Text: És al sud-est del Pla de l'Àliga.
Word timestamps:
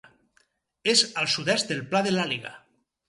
És 0.95 1.03
al 1.23 1.29
sud-est 1.35 1.73
del 1.75 1.85
Pla 1.93 2.05
de 2.09 2.15
l'Àliga. 2.17 2.55